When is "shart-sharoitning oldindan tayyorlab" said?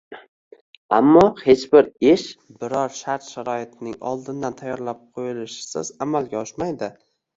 3.01-5.07